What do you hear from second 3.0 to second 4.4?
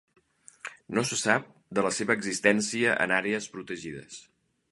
en àrees protegides.